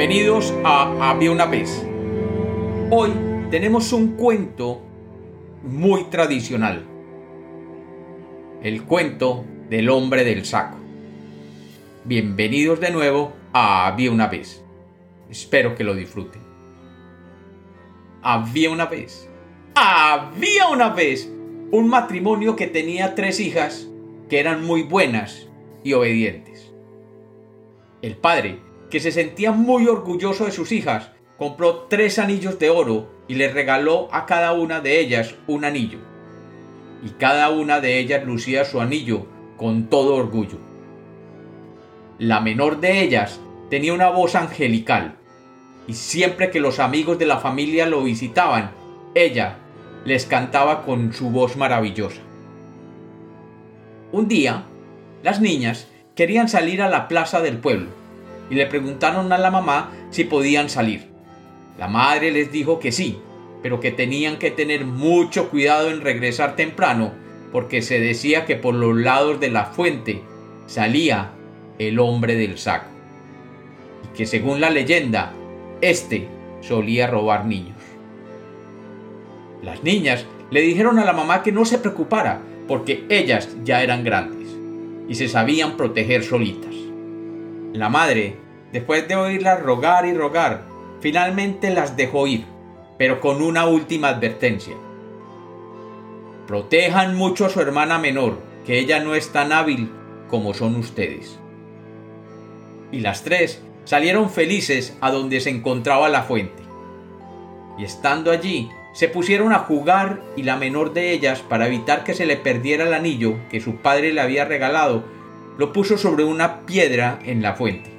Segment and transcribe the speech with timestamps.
[0.00, 1.86] Bienvenidos a Había una vez.
[2.90, 3.10] Hoy
[3.50, 4.80] tenemos un cuento
[5.62, 6.86] muy tradicional.
[8.62, 10.78] El cuento del hombre del saco.
[12.06, 14.64] Bienvenidos de nuevo a Había una vez.
[15.28, 16.40] Espero que lo disfruten.
[18.22, 19.28] Había una vez.
[19.74, 21.30] Había una vez
[21.72, 23.86] un matrimonio que tenía tres hijas
[24.30, 25.46] que eran muy buenas
[25.84, 26.72] y obedientes.
[28.00, 33.08] El padre que se sentía muy orgulloso de sus hijas, compró tres anillos de oro
[33.28, 35.98] y les regaló a cada una de ellas un anillo.
[37.02, 39.26] Y cada una de ellas lucía su anillo
[39.56, 40.58] con todo orgullo.
[42.18, 43.40] La menor de ellas
[43.70, 45.16] tenía una voz angelical,
[45.86, 48.72] y siempre que los amigos de la familia lo visitaban,
[49.14, 49.56] ella
[50.04, 52.20] les cantaba con su voz maravillosa.
[54.12, 54.64] Un día,
[55.22, 57.99] las niñas querían salir a la plaza del pueblo
[58.50, 61.08] y le preguntaron a la mamá si podían salir.
[61.78, 63.18] La madre les dijo que sí,
[63.62, 67.12] pero que tenían que tener mucho cuidado en regresar temprano,
[67.52, 70.22] porque se decía que por los lados de la fuente
[70.66, 71.30] salía
[71.78, 72.90] el hombre del saco,
[74.04, 75.32] y que según la leyenda,
[75.80, 76.28] éste
[76.60, 77.76] solía robar niños.
[79.62, 84.04] Las niñas le dijeron a la mamá que no se preocupara, porque ellas ya eran
[84.04, 84.48] grandes
[85.08, 86.74] y se sabían proteger solitas.
[87.72, 88.36] La madre,
[88.72, 90.64] después de oírlas rogar y rogar,
[91.00, 92.44] finalmente las dejó ir,
[92.98, 94.74] pero con una última advertencia.
[96.48, 99.88] Protejan mucho a su hermana menor, que ella no es tan hábil
[100.28, 101.38] como son ustedes.
[102.90, 106.64] Y las tres salieron felices a donde se encontraba la fuente.
[107.78, 112.14] Y estando allí, se pusieron a jugar y la menor de ellas, para evitar que
[112.14, 115.04] se le perdiera el anillo que su padre le había regalado,
[115.60, 117.90] lo puso sobre una piedra en la fuente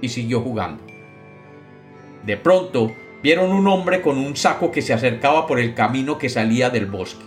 [0.00, 0.84] y siguió jugando.
[2.24, 6.28] De pronto vieron un hombre con un saco que se acercaba por el camino que
[6.28, 7.24] salía del bosque,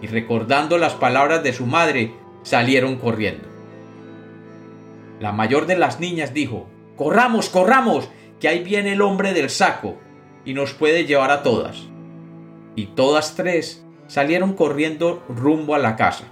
[0.00, 3.46] y recordando las palabras de su madre, salieron corriendo.
[5.20, 8.08] La mayor de las niñas dijo, Corramos, corramos,
[8.40, 9.98] que ahí viene el hombre del saco,
[10.46, 11.86] y nos puede llevar a todas.
[12.76, 16.24] Y todas tres salieron corriendo rumbo a la casa.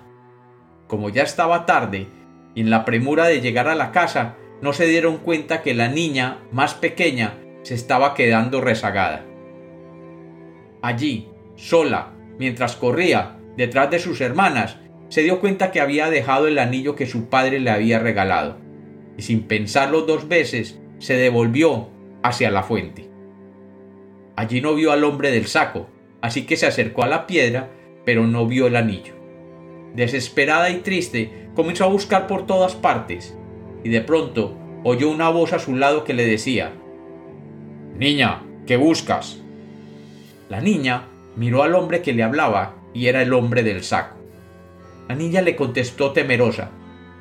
[0.86, 2.08] Como ya estaba tarde,
[2.58, 5.86] y en la premura de llegar a la casa no se dieron cuenta que la
[5.86, 9.24] niña más pequeña se estaba quedando rezagada.
[10.82, 14.76] Allí, sola, mientras corría detrás de sus hermanas,
[15.08, 18.58] se dio cuenta que había dejado el anillo que su padre le había regalado,
[19.16, 21.90] y sin pensarlo dos veces, se devolvió
[22.24, 23.08] hacia la fuente.
[24.34, 25.88] Allí no vio al hombre del saco,
[26.22, 27.70] así que se acercó a la piedra,
[28.04, 29.17] pero no vio el anillo.
[29.94, 33.36] Desesperada y triste, comenzó a buscar por todas partes,
[33.82, 36.72] y de pronto oyó una voz a su lado que le decía
[37.96, 39.40] Niña, ¿qué buscas?
[40.48, 44.16] La niña miró al hombre que le hablaba y era el hombre del saco.
[45.08, 46.70] La niña le contestó temerosa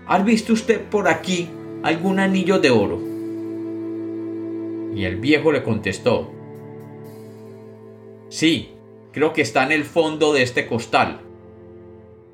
[0.08, 1.50] ¿Has visto usted por aquí
[1.84, 3.02] algún anillo de oro?
[4.96, 6.32] Y el viejo le contestó
[8.30, 8.72] Sí,
[9.12, 11.22] creo que está en el fondo de este costal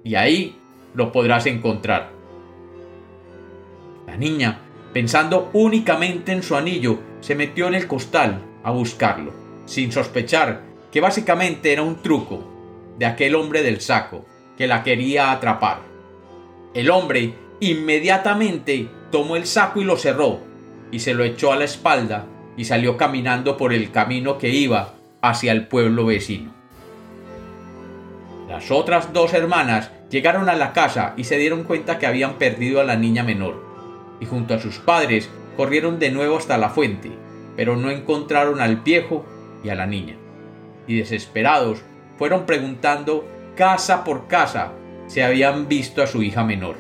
[0.04, 0.56] y ahí
[0.94, 2.12] lo podrás encontrar.
[4.06, 4.60] La niña,
[4.94, 9.34] pensando únicamente en su anillo, se metió en el costal a buscarlo,
[9.66, 12.44] sin sospechar que básicamente era un truco
[13.00, 14.26] de aquel hombre del saco
[14.58, 15.80] que la quería atrapar.
[16.74, 20.42] El hombre inmediatamente tomó el saco y lo cerró,
[20.92, 24.94] y se lo echó a la espalda y salió caminando por el camino que iba
[25.22, 26.63] hacia el pueblo vecino.
[28.54, 32.80] Las otras dos hermanas llegaron a la casa y se dieron cuenta que habían perdido
[32.80, 33.56] a la niña menor,
[34.20, 35.28] y junto a sus padres
[35.58, 37.12] corrieron de nuevo hasta la fuente,
[37.56, 39.26] pero no encontraron al viejo
[39.64, 40.18] y a la niña.
[40.86, 41.82] Y desesperados
[42.20, 44.74] fueron preguntando casa por casa
[45.08, 46.76] si habían visto a su hija menor.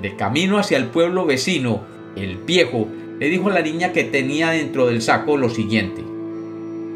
[0.00, 1.82] De camino hacia el pueblo vecino,
[2.14, 2.86] el viejo
[3.18, 6.04] le dijo a la niña que tenía dentro del saco lo siguiente.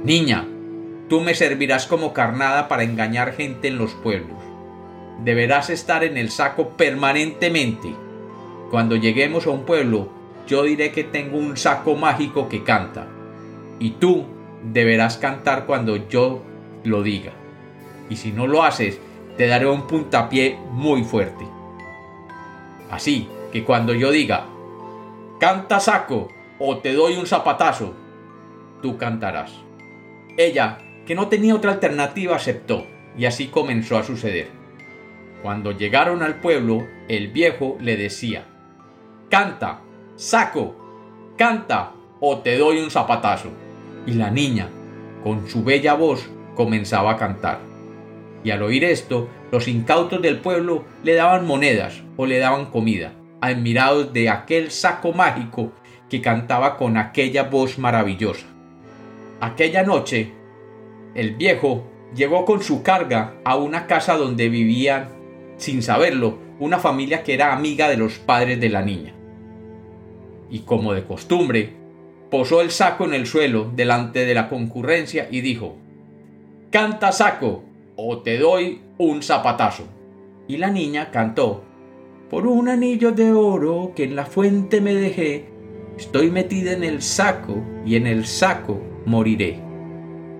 [0.04, 0.46] Niña,
[1.12, 4.38] Tú me servirás como carnada para engañar gente en los pueblos.
[5.22, 7.94] Deberás estar en el saco permanentemente.
[8.70, 10.08] Cuando lleguemos a un pueblo,
[10.46, 13.08] yo diré que tengo un saco mágico que canta.
[13.78, 14.24] Y tú
[14.62, 16.42] deberás cantar cuando yo
[16.82, 17.32] lo diga.
[18.08, 18.98] Y si no lo haces,
[19.36, 21.46] te daré un puntapié muy fuerte.
[22.90, 24.46] Así que cuando yo diga,
[25.38, 26.28] canta saco
[26.58, 27.92] o te doy un zapatazo,
[28.80, 29.52] tú cantarás.
[30.38, 34.48] Ella que no tenía otra alternativa, aceptó, y así comenzó a suceder.
[35.42, 38.46] Cuando llegaron al pueblo, el viejo le decía,
[39.28, 39.80] Canta,
[40.14, 40.76] saco,
[41.36, 43.50] canta o te doy un zapatazo.
[44.06, 44.68] Y la niña,
[45.24, 47.60] con su bella voz, comenzaba a cantar.
[48.44, 53.12] Y al oír esto, los incautos del pueblo le daban monedas o le daban comida,
[53.40, 55.72] admirados de aquel saco mágico
[56.08, 58.46] que cantaba con aquella voz maravillosa.
[59.40, 60.32] Aquella noche,
[61.14, 65.08] el viejo llegó con su carga a una casa donde vivían,
[65.56, 69.14] sin saberlo, una familia que era amiga de los padres de la niña.
[70.50, 71.74] Y como de costumbre,
[72.30, 75.76] posó el saco en el suelo delante de la concurrencia y dijo,
[76.70, 77.64] Canta saco,
[77.96, 79.84] o te doy un zapatazo.
[80.48, 81.62] Y la niña cantó,
[82.30, 85.46] Por un anillo de oro que en la fuente me dejé,
[85.98, 89.71] estoy metida en el saco y en el saco moriré.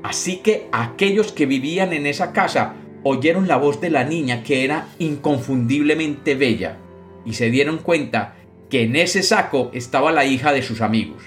[0.03, 4.65] Así que aquellos que vivían en esa casa oyeron la voz de la niña que
[4.65, 6.77] era inconfundiblemente bella
[7.25, 8.35] y se dieron cuenta
[8.69, 11.23] que en ese saco estaba la hija de sus amigos.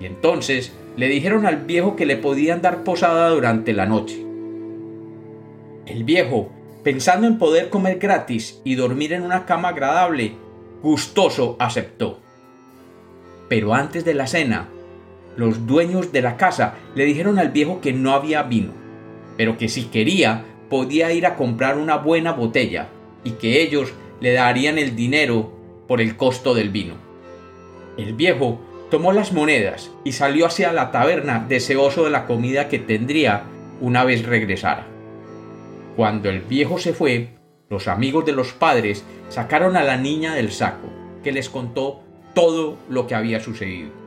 [0.00, 4.24] Y entonces le dijeron al viejo que le podían dar posada durante la noche.
[5.86, 6.52] El viejo,
[6.82, 10.34] pensando en poder comer gratis y dormir en una cama agradable,
[10.82, 12.20] gustoso aceptó.
[13.48, 14.68] Pero antes de la cena,
[15.36, 18.72] los dueños de la casa le dijeron al viejo que no había vino,
[19.36, 22.88] pero que si quería podía ir a comprar una buena botella
[23.24, 25.52] y que ellos le darían el dinero
[25.88, 26.94] por el costo del vino.
[27.96, 32.78] El viejo tomó las monedas y salió hacia la taberna deseoso de la comida que
[32.78, 33.44] tendría
[33.80, 34.86] una vez regresara.
[35.96, 37.30] Cuando el viejo se fue,
[37.68, 40.88] los amigos de los padres sacaron a la niña del saco,
[41.22, 42.00] que les contó
[42.34, 44.01] todo lo que había sucedido.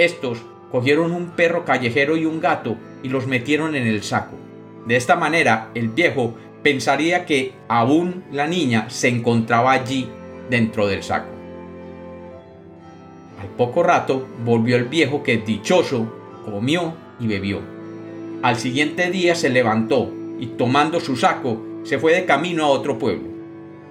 [0.00, 0.38] Estos
[0.72, 4.36] cogieron un perro callejero y un gato y los metieron en el saco,
[4.86, 10.08] de esta manera, el viejo pensaría que aún la niña se encontraba allí
[10.48, 11.28] dentro del saco.
[13.40, 16.12] Al poco rato volvió el viejo que dichoso
[16.44, 17.60] comió y bebió.
[18.42, 22.98] Al siguiente día se levantó y tomando su saco se fue de camino a otro
[22.98, 23.28] pueblo.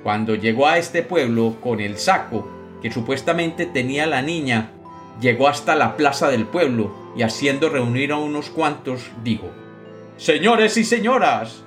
[0.03, 2.47] Cuando llegó a este pueblo con el saco
[2.81, 4.71] que supuestamente tenía la niña,
[5.19, 9.47] llegó hasta la plaza del pueblo y haciendo reunir a unos cuantos dijo,
[10.17, 11.63] Señores y señoras,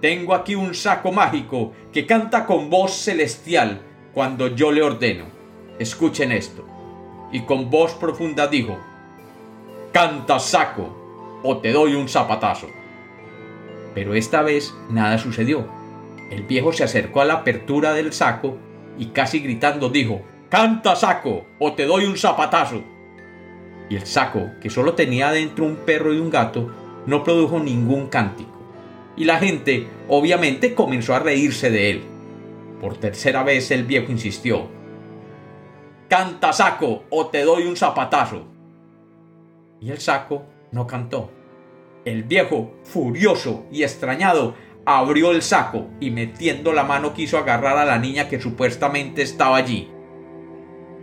[0.00, 3.80] tengo aquí un saco mágico que canta con voz celestial
[4.12, 5.26] cuando yo le ordeno.
[5.78, 6.66] Escuchen esto.
[7.30, 8.76] Y con voz profunda dijo,
[9.92, 12.66] Canta saco o te doy un zapatazo.
[13.94, 15.66] Pero esta vez nada sucedió.
[16.30, 18.58] El viejo se acercó a la apertura del saco
[18.98, 22.82] y casi gritando dijo, Canta saco o te doy un zapatazo.
[23.92, 26.70] Y el saco, que solo tenía dentro un perro y un gato,
[27.04, 28.50] no produjo ningún cántico.
[29.18, 32.02] Y la gente obviamente comenzó a reírse de él.
[32.80, 34.66] Por tercera vez el viejo insistió.
[36.08, 38.46] Canta saco o te doy un zapatazo.
[39.78, 41.30] Y el saco no cantó.
[42.06, 44.54] El viejo, furioso y extrañado,
[44.86, 49.58] abrió el saco y metiendo la mano quiso agarrar a la niña que supuestamente estaba
[49.58, 49.90] allí.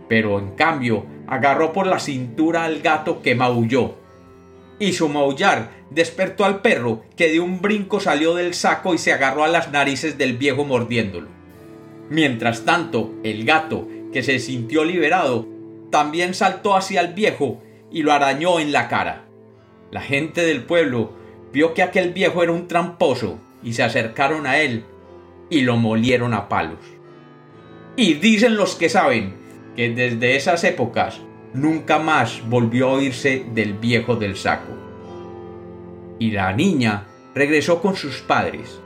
[0.08, 3.94] Pero en cambio agarró por la cintura al gato que maulló
[4.80, 9.12] y su maullar despertó al perro, que de un brinco salió del saco y se
[9.12, 11.28] agarró a las narices del viejo mordiéndolo.
[12.08, 15.46] Mientras tanto, el gato, que se sintió liberado,
[15.90, 17.62] también saltó hacia el viejo
[17.92, 19.26] y lo arañó en la cara.
[19.92, 21.12] La gente del pueblo
[21.52, 24.84] vio que aquel viejo era un tramposo y se acercaron a él
[25.50, 26.78] y lo molieron a palos.
[27.96, 29.34] Y dicen los que saben
[29.76, 31.20] que desde esas épocas
[31.54, 34.72] nunca más volvió a oírse del viejo del saco.
[36.18, 38.80] Y la niña regresó con sus padres.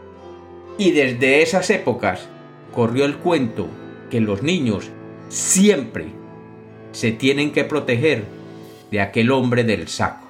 [0.79, 2.29] Y desde esas épocas
[2.73, 3.69] corrió el cuento
[4.11, 4.91] que los niños
[5.29, 6.07] siempre
[6.93, 8.25] se tienen que proteger
[8.91, 10.29] de aquel hombre del saco.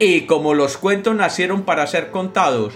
[0.00, 2.74] Y como los cuentos nacieron para ser contados,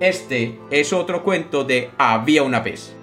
[0.00, 2.95] este es otro cuento de Había una vez.